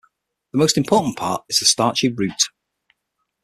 [0.51, 2.49] The most important part is the starchy root.